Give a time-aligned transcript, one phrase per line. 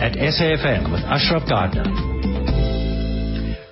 [0.00, 1.82] at SAFM with Ashraf Garda.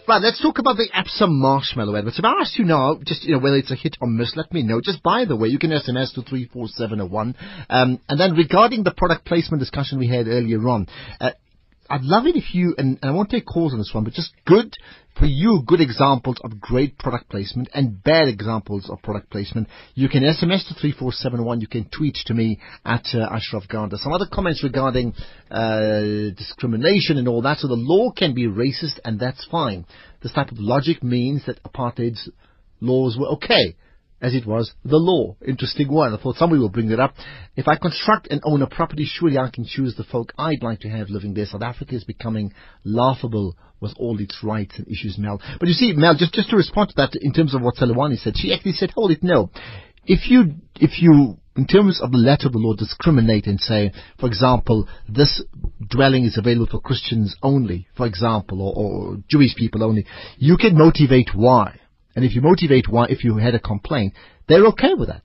[0.09, 2.01] Right, let's talk about the ABSA marshmallow.
[2.11, 4.35] So if I ask you now, just you know whether it's a hit or miss,
[4.37, 4.81] let me know.
[4.81, 7.37] Just by the way, you can SMS to three four seven zero one.
[7.71, 10.87] Um, and then regarding the product placement discussion we had earlier on,
[11.21, 11.31] uh,
[11.89, 14.13] I'd love it if you, and, and I won't take calls on this one, but
[14.13, 14.73] just good
[15.19, 19.69] for you, good examples of great product placement and bad examples of product placement.
[19.95, 21.61] You can SMS to 3471.
[21.61, 23.97] You can tweet to me at uh, Ashraf Garda.
[23.99, 25.15] Some other comments regarding
[25.51, 27.59] uh, discrimination and all that.
[27.59, 29.87] So the law can be racist and that's fine.
[30.23, 32.29] This type of logic means that apartheid's
[32.81, 33.77] laws were okay
[34.21, 35.37] as it was the law.
[35.47, 36.15] Interesting one.
[36.15, 37.15] I thought somebody will bring it up.
[37.55, 40.81] If I construct and own a property, surely I can choose the folk I'd like
[40.81, 41.47] to have living there.
[41.47, 42.53] South Africa is becoming
[42.85, 45.41] laughable with all its rights and issues, Mel.
[45.59, 48.17] But you see, Mel, just, just to respond to that in terms of what Salawani
[48.17, 49.51] said, she actually said, hold it, no.
[50.07, 53.93] If you, if you, in terms of the letter of the law, discriminate and say,
[54.19, 55.43] for example, this
[55.87, 60.07] dwelling is available for Christians only, for example, or, or Jewish people only,
[60.39, 61.81] you can motivate why.
[62.17, 64.15] And if you motivate why, if you had a complaint,
[64.49, 65.23] they're okay with that.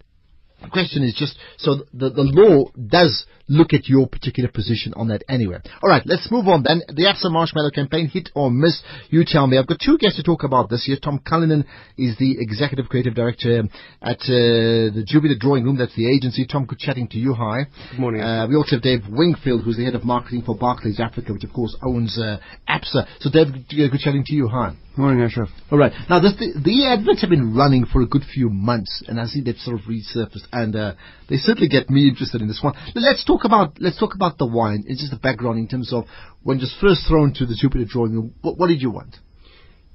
[0.62, 5.10] The question is just, so the, the law does look at your particular position on
[5.10, 5.58] that anyway.
[5.84, 6.82] Alright, let's move on then.
[6.88, 9.58] The ABSA Marshmallow campaign, hit or miss, you tell me.
[9.58, 10.98] I've got two guests to talk about this here.
[11.02, 11.66] Tom Cullinan
[11.98, 13.64] is the Executive Creative Director
[14.02, 16.46] at uh, the Jupiter Drawing Room, that's the agency.
[16.46, 17.34] Tom, good chatting to you.
[17.34, 17.66] Hi.
[17.92, 18.22] Good morning.
[18.22, 21.44] Uh, we also have Dave Wingfield, who's the Head of Marketing for Barclays Africa, which
[21.44, 22.38] of course owns uh,
[22.70, 23.06] ABSA.
[23.20, 24.48] So Dave, good chatting to you.
[24.48, 24.76] Hi.
[24.98, 25.48] Morning, Ashraf.
[25.72, 25.94] All right.
[26.10, 29.26] Now, this, the, the adverts have been running for a good few months, and I
[29.26, 30.94] see they've sort of resurfaced, and uh,
[31.30, 32.74] they certainly get me interested in this one.
[32.94, 34.84] Let's talk about let's talk about the wine.
[34.88, 36.06] It's just the background in terms of
[36.44, 38.34] when just first thrown to the Jupiter drawing room.
[38.42, 39.18] What, what did you want?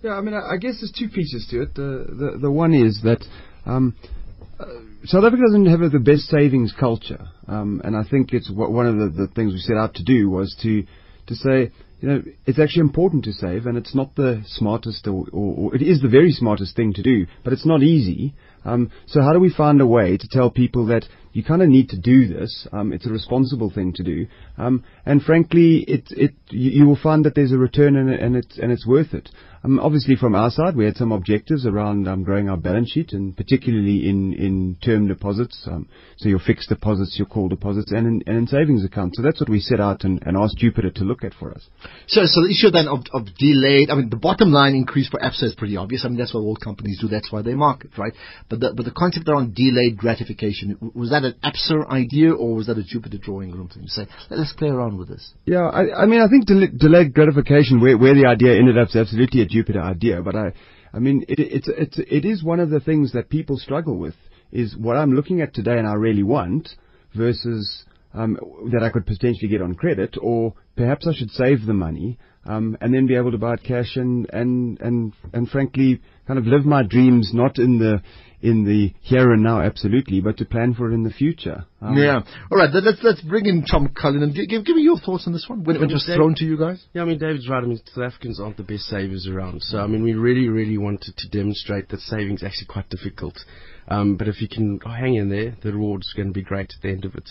[0.03, 1.75] Yeah, I mean, I, I guess there's two pieces to it.
[1.75, 3.25] The the, the one is that.
[3.65, 3.97] Um,
[4.59, 4.65] uh,
[5.05, 8.87] South Africa doesn't have the best savings culture, um, and I think it's what, one
[8.87, 10.85] of the, the things we set out to do was to
[11.27, 15.27] to say you know, it's actually important to save, and it's not the smartest, or,
[15.33, 18.35] or, or, it is the very smartest thing to do, but it's not easy.
[18.65, 21.69] Um, so how do we find a way to tell people that you kind of
[21.69, 22.67] need to do this?
[22.73, 24.27] Um, it's a responsible thing to do,
[24.57, 28.59] um, and frankly, it, it, you, will find that there's a return it, and it's
[28.59, 29.29] and it's worth it.
[29.67, 33.13] Um, obviously, from our side, we had some objectives around um, growing our balance sheet,
[33.13, 35.89] and particularly in, in term deposits, um,
[36.19, 39.17] so your fixed deposits, your call deposits, and in, and in savings accounts.
[39.17, 41.67] So that's what we set out and, and asked Jupiter to look at for us.
[42.07, 45.19] So, so the issue then of, of delayed, I mean, the bottom line increase for
[45.19, 46.05] ABSA is pretty obvious.
[46.05, 47.09] I mean, that's what all companies do.
[47.09, 48.13] That's why they market, right?
[48.49, 52.67] But the, but the concept around delayed gratification, was that an ABSA idea or was
[52.67, 53.87] that a Jupiter drawing room thing?
[53.87, 55.33] Say, let's play around with this.
[55.45, 58.89] Yeah, I, I mean, I think del- delayed gratification, where, where the idea ended up
[58.89, 60.53] is absolutely a Jupiter idea, but I,
[60.93, 64.15] I mean, it, it's, it's, it is one of the things that people struggle with,
[64.53, 66.69] is what I'm looking at today and I really want
[67.15, 67.85] versus
[68.17, 68.39] um,
[68.73, 72.77] that I could potentially get on credit, or perhaps I should save the money um,
[72.81, 76.47] and then be able to buy it cash and, and, and, and frankly kind of
[76.47, 78.03] live my dreams not in the
[78.43, 81.65] in the here and now, absolutely, but to plan for it in the future.
[81.81, 82.21] Um, yeah.
[82.51, 82.71] All right.
[82.73, 85.77] Let's let's bring in Tom Cullinan give give me your thoughts on this one when
[85.77, 86.85] it was thrown to you guys.
[86.93, 87.63] Yeah, I mean David's right.
[87.63, 90.79] I mean South Africans aren't the best savers around, so I mean we really really
[90.79, 93.39] wanted to demonstrate that saving is actually quite difficult.
[93.89, 96.83] Um, but if you can hang in there, the reward's going to be great at
[96.83, 97.31] the end of it.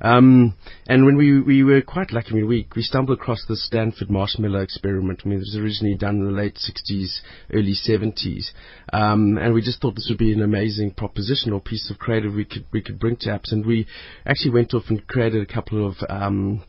[0.00, 0.54] Um,
[0.86, 4.10] and when we, we were quite lucky, I mean, we, we stumbled across the Stanford
[4.10, 5.22] marshmallow experiment.
[5.24, 7.20] I mean, it was originally done in the late 60s,
[7.52, 8.50] early 70s.
[8.92, 12.34] Um, and we just thought this would be an amazing proposition or piece of creative
[12.34, 13.52] we could, we could bring to apps.
[13.52, 13.86] And we
[14.26, 16.62] actually went off and created a couple of, um,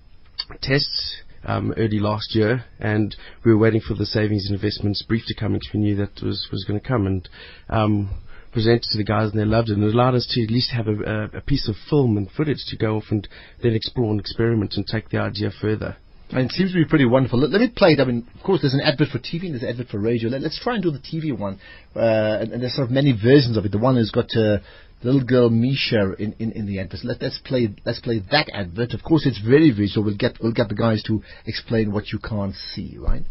[0.61, 5.23] tests um, early last year, and we were waiting for the savings and investments brief
[5.27, 7.07] to come, because we knew that was was going to come.
[7.07, 7.29] And
[7.69, 8.09] um,
[8.52, 10.72] presented to the guys and they loved it and it allowed us to at least
[10.72, 13.28] have a, a, a piece of film and footage to go off and
[13.62, 15.97] then explore and experiment and take the idea further.
[16.30, 17.40] And it seems to be pretty wonderful.
[17.40, 18.02] Let, let, me play it.
[18.02, 20.30] I mean, of course, there's an advert for TV and there's an advert for radio.
[20.30, 21.59] Let, us try and do the TV one.
[21.96, 22.00] Uh,
[22.41, 23.72] and, and, there's sort of many versions of it.
[23.72, 24.58] The one has got uh,
[25.03, 27.00] little girl Misha in, in, in the advert.
[27.03, 28.94] Let, us play let's play that advert.
[28.94, 30.05] Of course, it's very visual.
[30.05, 33.23] We'll get we'll get the guys to explain what you can't see, right?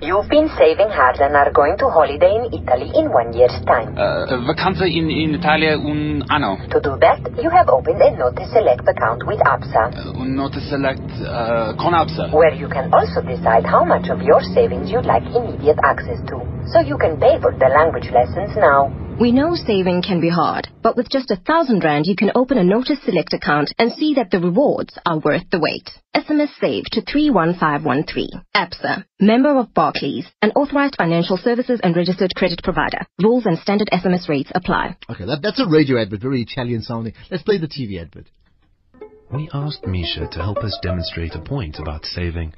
[0.00, 3.98] You've been saving hard and are going to holiday in Italy in one year's time.
[3.98, 6.54] Uh, vacanza in, in Italia un anno.
[6.70, 9.98] To do that, you have opened a Note Select account with ABSA.
[9.98, 12.30] Uh, un Note Select uh, con ABSA.
[12.32, 16.46] Where you can also decide how much of your savings you'd like immediate access to.
[16.70, 18.94] So you can pay for the language lessons now.
[19.20, 22.56] We know saving can be hard, but with just a thousand rand, you can open
[22.56, 25.90] a Notice Select account and see that the rewards are worth the wait.
[26.14, 28.28] SMS save to 31513.
[28.54, 33.00] ABSA, member of Barclays, an authorized financial services and registered credit provider.
[33.20, 34.96] Rules and standard SMS rates apply.
[35.10, 37.14] Okay, that, that's a radio advert, very Italian sounding.
[37.28, 38.26] Let's play the TV advert.
[39.34, 42.52] We asked Misha to help us demonstrate a point about saving.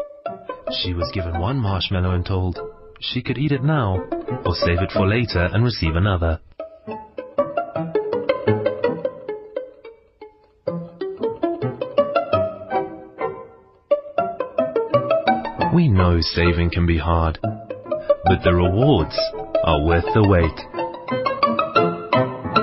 [0.83, 2.59] She was given one marshmallow and told
[3.01, 3.97] she could eat it now
[4.45, 6.39] or save it for later and receive another.
[16.11, 19.17] Know saving can be hard, but the rewards
[19.65, 20.59] are worth the wait.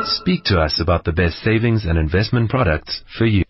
[0.06, 3.44] Speak to us about the best savings and investment products for you.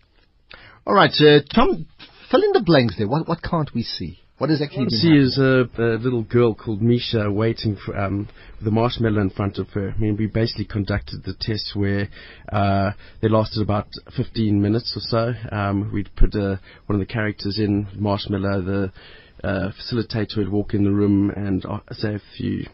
[0.86, 1.86] All right, uh, Tom,
[2.30, 3.08] fill in the blanks there.
[3.08, 4.20] What, what can't we see?
[4.38, 5.24] What is actually What see happening?
[5.24, 8.28] is a, a little girl called Misha waiting for um,
[8.58, 9.90] with a marshmallow in front of her.
[9.96, 12.08] I mean, we basically conducted the tests where
[12.52, 15.32] uh, they lasted about 15 minutes or so.
[15.50, 16.56] Um, we'd put uh,
[16.86, 18.62] one of the characters in marshmallow.
[18.62, 18.92] The
[19.44, 22.66] uh, facilitator would walk in the room and uh, say if you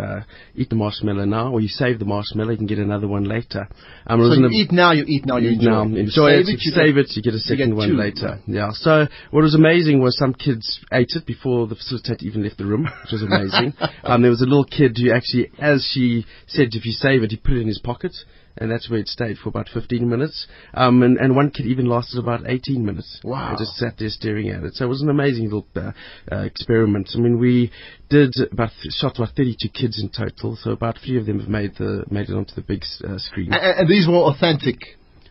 [0.00, 0.20] uh,
[0.54, 3.68] eat the marshmallow now, or you save the marshmallow, you can get another one later.
[4.06, 5.70] Um, So you eat now, you eat now, you eat enjoy.
[5.70, 6.48] now, enjoy save it.
[6.48, 8.40] it, you save it, you get a second get one later.
[8.46, 8.70] Yeah.
[8.72, 12.66] So what was amazing was some kids ate it before the facilitator even left the
[12.66, 13.74] room, which was amazing.
[14.04, 17.30] um, there was a little kid who actually, as she said, if you save it,
[17.30, 18.14] he put it in his pocket.
[18.60, 20.46] And that's where it stayed for about 15 minutes.
[20.74, 23.20] Um, and, and one kid even lasted about 18 minutes.
[23.22, 23.54] Wow.
[23.54, 24.74] I just sat there staring at it.
[24.74, 25.92] So it was an amazing little uh,
[26.30, 27.10] uh, experiment.
[27.14, 27.70] I mean, we
[28.10, 30.56] did about shot about 32 kids in total.
[30.60, 33.52] So about three of them have made the made it onto the big uh, screen
[33.52, 34.76] And, and these were authentic.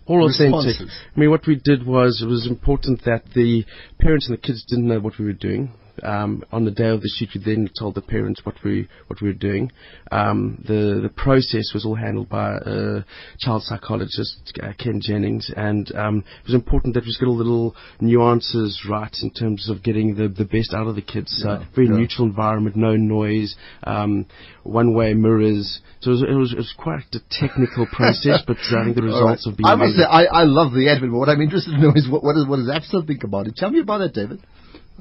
[0.06, 0.53] all authentic.
[0.56, 0.91] responses.
[1.15, 3.65] I mean, what we did was it was important that the
[4.00, 5.71] parents and the kids didn't know what we were doing.
[6.03, 9.21] Um, on the day of the shoot, we then told the parents what we what
[9.21, 9.71] we were doing.
[10.11, 13.05] Um, the the process was all handled by a
[13.39, 17.38] child psychologist, uh, Ken Jennings, and um, it was important that we just get all
[17.38, 21.33] the little nuances right in terms of getting the the best out of the kids.
[21.41, 24.25] So very neutral environment, no noise, um,
[24.63, 25.81] one way mirrors.
[26.01, 29.01] So it was, it was it was quite a technical process, but I think the
[29.01, 29.31] All right.
[29.31, 29.65] results have been.
[29.65, 30.05] I must amazing.
[30.05, 32.35] say, I, I love the advert, but what I'm interested to know is what, what,
[32.38, 33.55] is, what does Absa think about it?
[33.55, 34.39] Tell me about it, David.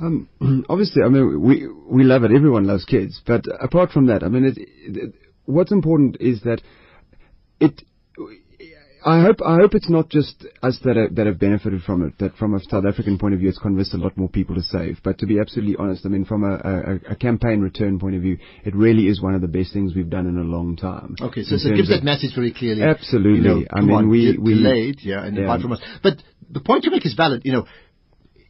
[0.00, 0.28] Um,
[0.68, 2.30] obviously, I mean, we we love it.
[2.32, 5.14] Everyone loves kids, but apart from that, I mean, it, it,
[5.44, 6.60] what's important is that
[7.60, 7.82] it.
[9.04, 12.18] I hope I hope it's not just us that are, that have benefited from it.
[12.18, 14.62] That from a South African point of view, it's convinced a lot more people to
[14.62, 14.98] save.
[15.04, 18.22] But to be absolutely honest, I mean, from a, a, a campaign return point of
[18.22, 21.14] view, it really is one of the best things we've done in a long time.
[21.20, 22.82] Okay, so, so it gives that message very clearly.
[22.82, 23.48] Absolutely.
[23.48, 25.44] You know, I mean, on, we- we- delayed, yeah, and Yeah.
[25.44, 25.80] apart from us.
[26.02, 26.14] But
[26.50, 27.42] the point you make is valid.
[27.44, 27.66] You know,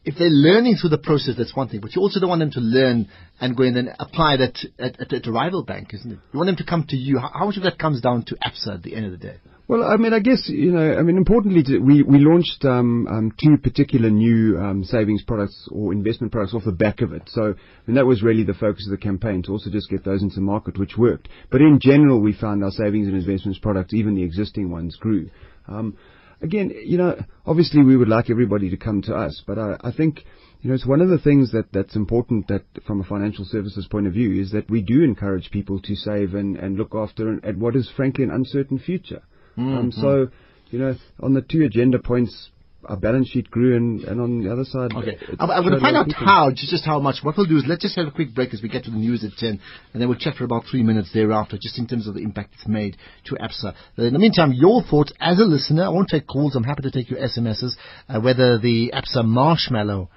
[0.06, 1.80] if they're learning through the process, that's one thing.
[1.80, 3.08] But you also don't want them to learn
[3.40, 6.18] and go in and apply that at, at, at a rival bank, isn't it?
[6.32, 7.18] You want them to come to you.
[7.18, 9.36] How, how much of that comes down to ABSA at the end of the day?
[9.68, 10.96] Well, I mean, I guess you know.
[10.96, 15.92] I mean, importantly, we we launched um, um, two particular new um, savings products or
[15.92, 17.22] investment products off the back of it.
[17.26, 20.22] So, mean, that was really the focus of the campaign to also just get those
[20.22, 21.28] into market, which worked.
[21.50, 25.30] But in general, we found our savings and investments products, even the existing ones, grew.
[25.66, 25.96] Um,
[26.40, 29.92] again, you know, obviously, we would like everybody to come to us, but I, I
[29.92, 30.24] think.
[30.62, 33.86] You know, it's one of the things that, that's important that from a financial services
[33.88, 37.28] point of view is that we do encourage people to save and, and look after
[37.28, 39.22] an, at what is frankly an uncertain future.
[39.58, 40.28] Um, so,
[40.70, 42.50] you know, on the two agenda points,
[42.88, 45.80] our balance sheet grew, and, and on the other side, Okay, I'm, I'm going to
[45.80, 46.24] find out people.
[46.24, 47.16] how, just, just how much.
[47.22, 48.96] What we'll do is let's just have a quick break as we get to the
[48.96, 49.60] news at 10,
[49.92, 52.54] and then we'll chat for about three minutes thereafter, just in terms of the impact
[52.54, 52.96] it's made
[53.26, 53.74] to ABSA.
[53.98, 56.82] Uh, In the meantime, your thoughts as a listener, I won't take calls, I'm happy
[56.82, 57.72] to take your SMSs,
[58.08, 60.08] uh, whether the ABSA marshmallow,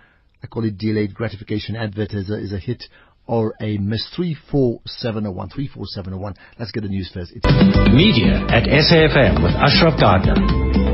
[0.44, 2.84] I call it delayed gratification advert, is a, is a hit
[3.28, 4.08] or a miss.
[4.16, 6.34] 34701, 34701.
[6.58, 7.32] Let's get the news first.
[7.36, 7.46] It's
[7.94, 10.89] Media at SAFM with Ashraf Garda.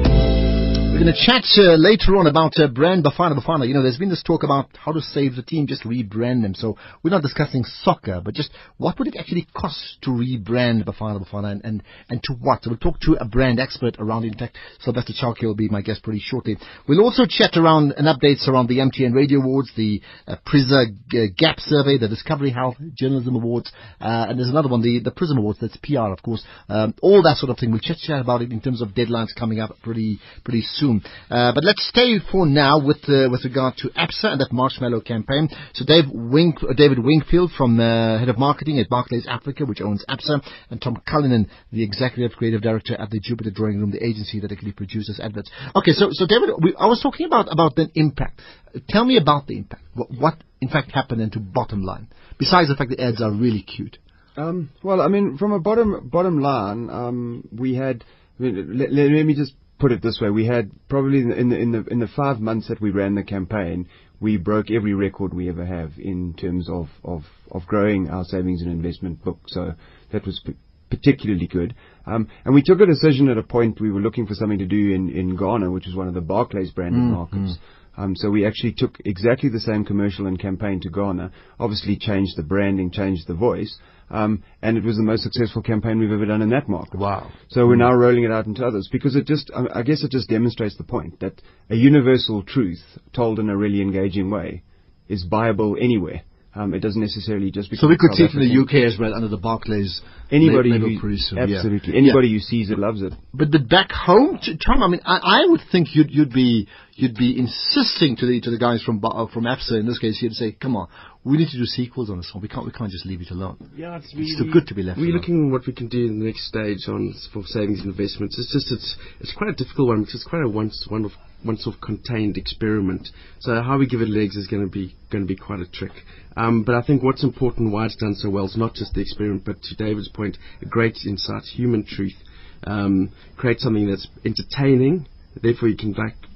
[0.95, 3.67] We're going to chat uh, later on about uh, brand Bafana Bafana.
[3.67, 6.55] You know, there's been this talk about how to save the team, just rebrand them.
[6.55, 11.21] So we're not discussing soccer, but just what would it actually cost to rebrand Bafana
[11.21, 12.63] Bafana and, and, and to what?
[12.63, 14.31] So we'll talk to a brand expert around it.
[14.31, 16.55] In fact, Sylvester Chauke will be my guest pretty shortly.
[16.87, 21.27] We'll also chat around and updates around the MTN Radio Awards, the uh, PRISA G-
[21.37, 25.39] Gap Survey, the Discovery Health Journalism Awards, uh, and there's another one, the, the PRISM
[25.39, 26.41] Awards, that's PR, of course.
[26.69, 27.71] Um, all that sort of thing.
[27.71, 30.84] We'll chat, chat about it in terms of deadlines coming up pretty, pretty soon.
[30.93, 35.01] Uh, but let's stay for now with, uh, with regard to ABSA and that marshmallow
[35.01, 35.49] campaign.
[35.73, 39.81] So Dave Wink, uh, David Wingfield from, uh, Head of Marketing at Barclays Africa, which
[39.81, 44.03] owns ABSA, and Tom Cullinan, the Executive Creative Director at the Jupiter Drawing Room, the
[44.03, 45.51] agency that actually produces adverts.
[45.75, 48.41] Okay, so, so David, we, I was talking about, about the impact.
[48.89, 49.83] Tell me about the impact.
[49.93, 52.07] What, what in fact happened into bottom line?
[52.37, 53.97] Besides the fact the ads are really cute.
[54.37, 58.03] Um, well, I mean, from a bottom bottom line, um, we had.
[58.37, 59.53] I mean, let, let, let me just
[59.85, 62.67] put it this way: we had probably in the, in the in the five months
[62.69, 63.87] that we ran the campaign,
[64.19, 68.63] we broke every record we ever have in terms of of of growing our savings
[68.63, 69.39] and investment book.
[69.47, 69.73] So
[70.11, 70.41] that was.
[70.43, 70.55] P-
[70.87, 71.73] particularly good.
[72.05, 74.67] Um, and we took a decision at a point we were looking for something to
[74.67, 77.57] do in, in Ghana, which is one of the Barclays branded markets.
[77.97, 82.37] Um, so we actually took exactly the same commercial and campaign to Ghana, obviously changed
[82.37, 83.77] the branding, changed the voice,
[84.09, 86.99] um, and it was the most successful campaign we've ever done in that market.
[86.99, 87.31] Wow.
[87.49, 90.11] So we're now rolling it out into others because it just, I I guess it
[90.11, 92.83] just demonstrates the point that a universal truth
[93.13, 94.63] told in a really engaging way
[95.07, 96.21] is viable anywhere.
[96.57, 98.85] Um, it doesn't necessarily just because So we could South see it in the UK
[98.89, 101.35] as well under the Barclays Anybody label who, producer.
[101.35, 101.57] yeah.
[101.57, 103.11] absolutely anybody who sees it loves it.
[103.33, 107.15] But but back home, Tom, I mean, I, I would think you'd you'd be you'd
[107.15, 110.33] be insisting to the to the guys from uh, from ABSA in this case you'd
[110.33, 110.87] say, come on,
[111.23, 112.41] we need to do sequels on this one.
[112.41, 113.57] We can't we can't just leave it alone.
[113.75, 115.17] Yeah, it's, It's too good to be left We're alone.
[115.17, 118.39] looking at what we can do in the next stage on for savings and investments.
[118.39, 121.11] It's just it's it's quite a difficult one because it's quite a once one of
[121.43, 123.07] one sort of contained experiment.
[123.39, 125.67] So how we give it legs is going to be going to be quite a
[125.67, 125.91] trick.
[126.37, 129.01] Um, but I think what's important, why it's done so well, is not just the
[129.01, 132.15] experiment, but to David's point, a great insight, human truth.
[132.63, 135.07] Um, create something that's entertaining,
[135.41, 136.34] therefore you can like yeah,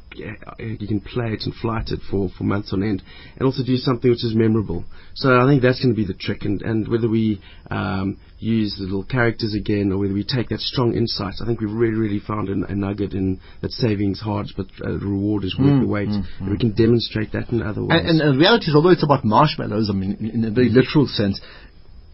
[0.58, 3.02] you can play it and flight it for, for months on end,
[3.36, 4.86] and also do something which is memorable.
[5.16, 8.76] So I think that's going to be the trick, and, and whether we um, use
[8.78, 11.96] the little characters again, or whether we take that strong insight, I think we've really,
[11.96, 15.82] really found a, a nugget in that savings hard, but uh, the reward is worth
[15.82, 18.00] the wait, and we can demonstrate that in other ways.
[18.00, 20.52] And, and, and the reality is, although it's about marshmallows, I mean, in, in a
[20.52, 21.42] very literal sense,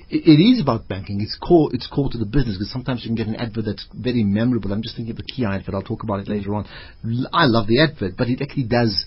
[0.10, 1.22] it, is about banking.
[1.22, 1.70] It's core.
[1.74, 4.72] It's core to the business because sometimes you can get an advert that's very memorable.
[4.72, 5.74] I'm just thinking of the Kia advert.
[5.74, 6.66] I'll talk about it later on.
[7.34, 9.06] I love the advert, but it actually does.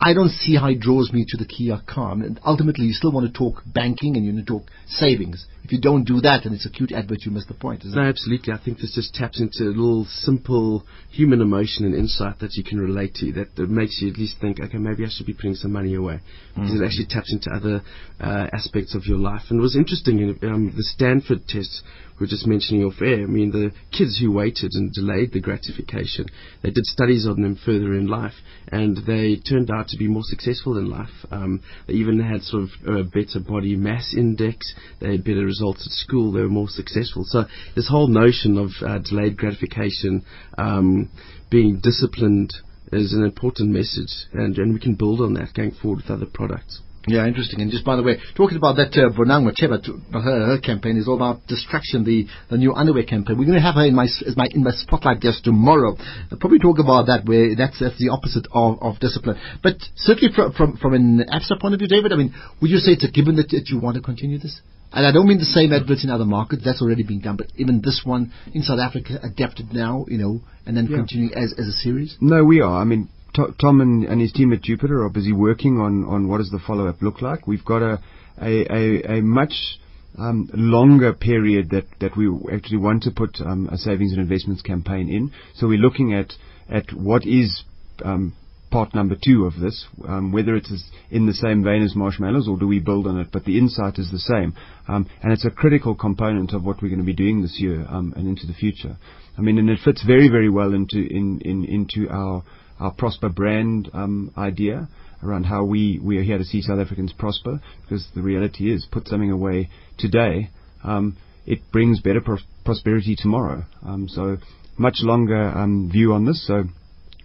[0.00, 2.14] I don't see how it draws me to the Kia car.
[2.14, 5.44] Mean, ultimately, you still want to talk banking and you want to talk savings.
[5.64, 7.84] If you don't do that and it's a cute advert, you miss the point.
[7.84, 8.10] Isn't No, it?
[8.10, 8.52] absolutely.
[8.52, 12.62] I think this just taps into a little simple human emotion and insight that you
[12.62, 15.34] can relate to that, that makes you at least think, okay, maybe I should be
[15.34, 16.20] putting some money away.
[16.54, 17.82] Because it actually taps into other
[18.20, 19.42] uh, aspects of your life.
[19.50, 21.82] And it was interesting, in, um, the Stanford test
[22.18, 23.22] we were just mentioning off air.
[23.22, 26.26] I mean, the kids who waited and delayed the gratification,
[26.62, 28.34] they did studies on them further in life,
[28.68, 31.26] and they turned out to be more successful in life.
[31.30, 34.74] Um, they even had sort of a better body mass index.
[35.00, 36.32] They had better results at school.
[36.32, 37.24] They were more successful.
[37.24, 37.44] So
[37.76, 40.24] this whole notion of uh, delayed gratification,
[40.56, 41.10] um,
[41.50, 42.52] being disciplined,
[42.92, 46.26] is an important message, and, and we can build on that going forward with other
[46.26, 46.80] products.
[47.06, 47.62] Yeah, interesting.
[47.62, 49.80] And just by the way, talking about that uh, Bonang Matheba,
[50.12, 53.38] her, her campaign is all about distraction, the, the new underwear campaign.
[53.38, 55.96] We're going to have her in my, s- as my, in my spotlight just tomorrow.
[56.30, 59.38] I'll probably talk about that, where that's, that's the opposite of, of discipline.
[59.62, 62.78] But certainly from, from, from an ABSA point of view, David, I mean, would you
[62.78, 64.60] say it's a given that, that you want to continue this?
[64.92, 67.46] And I don't mean the same adverts in other markets, that's already been done, but
[67.56, 70.96] even this one in South Africa adapted now, you know, and then Yeah.
[70.98, 72.16] continuing as, as a series?
[72.20, 72.80] No, we are.
[72.80, 76.38] I mean, To- Tom and, his team at Jupiter are busy working on, on what
[76.38, 77.46] does the follow-up look like.
[77.46, 78.00] We've got a
[78.40, 79.78] a, a, much
[80.18, 84.62] um, longer period that, that we actually want to put um, a savings and investments
[84.62, 85.32] campaign in.
[85.54, 86.32] So we're looking at
[86.68, 87.64] at what is
[88.04, 88.34] um,
[88.70, 92.46] part number two of this, um, whether it is in the same vein as marshmallows
[92.48, 94.54] or do we build on it, but the insight is the same.
[94.86, 97.86] Um, and it's a critical component of what we're going to be doing this year
[97.88, 98.98] um, and into the future.
[99.38, 102.42] I mean, and it fits very, very well into in, in into our
[102.78, 104.88] our prosper brand um, idea
[105.22, 108.86] around how we, we are here to see South Africans prosper because the reality is
[108.90, 109.68] put something away
[109.98, 110.50] today,
[110.84, 111.16] um,
[111.46, 113.64] it brings better pros- prosperity tomorrow.
[113.84, 114.36] Um, so
[114.76, 116.46] much longer um, view on this.
[116.46, 116.64] So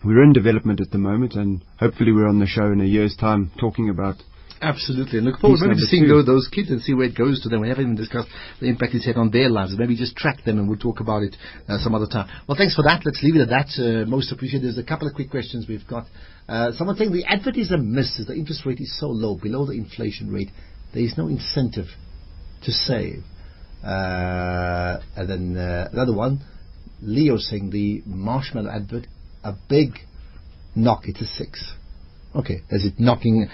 [0.04, 3.16] we're in development at the moment and hopefully we're on the show in a year's
[3.16, 4.16] time talking about
[4.64, 5.18] Absolutely.
[5.20, 7.50] And look forward maybe to seeing those, those kids and see where it goes to
[7.50, 7.60] them.
[7.60, 8.30] We haven't even discussed
[8.62, 9.76] the impact it's had on their lives.
[9.78, 11.36] Maybe just track them and we'll talk about it
[11.68, 12.30] uh, some other time.
[12.48, 13.02] Well, thanks for that.
[13.04, 13.70] Let's leave it at that.
[13.76, 14.64] Uh, most appreciated.
[14.64, 16.06] There's a couple of quick questions we've got.
[16.48, 18.18] Uh, someone saying the advert is a miss.
[18.22, 20.50] as The interest rate is so low, below the inflation rate.
[20.94, 21.88] There is no incentive
[22.64, 23.24] to save.
[23.84, 26.40] Uh, and then uh, another one,
[27.02, 29.08] Leo saying the marshmallow advert,
[29.44, 29.96] a big
[30.74, 31.02] knock.
[31.04, 31.74] It's a six.
[32.34, 33.50] Okay, is it knocking?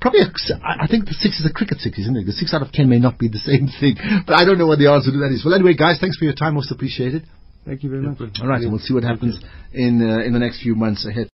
[0.00, 0.30] Probably, a,
[0.64, 2.26] I I think the six is a cricket six, isn't it?
[2.26, 3.96] The six out of ten may not be the same thing,
[4.26, 5.44] but I don't know what the answer to that is.
[5.44, 6.54] Well, anyway, guys, thanks for your time.
[6.54, 7.26] Most appreciated.
[7.64, 8.18] Thank you very much.
[8.40, 9.38] All right, and we'll see what happens
[9.72, 11.28] in uh, in the next few months ahead.